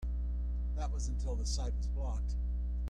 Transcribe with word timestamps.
That 0.77 0.91
was 0.91 1.09
until 1.09 1.35
the 1.35 1.45
site 1.45 1.75
was 1.77 1.85
blocked. 1.89 2.33